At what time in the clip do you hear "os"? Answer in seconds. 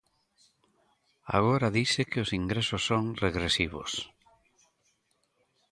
2.23-2.33